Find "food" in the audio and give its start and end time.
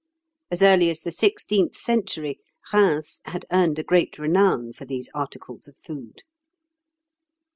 5.77-6.23